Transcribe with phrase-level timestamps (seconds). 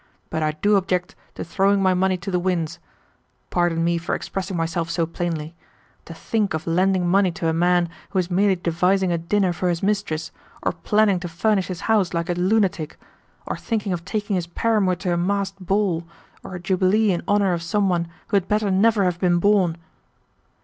[0.31, 2.79] But I do object to throwing my money to the winds.
[3.51, 5.53] Pardon me for expressing myself so plainly.
[6.05, 9.69] To think of lending money to a man who is merely devising a dinner for
[9.69, 10.31] his mistress,
[10.63, 12.97] or planning to furnish his house like a lunatic,
[13.45, 16.07] or thinking of taking his paramour to a masked ball
[16.43, 19.77] or a jubilee in honour of some one who had better never have been born!"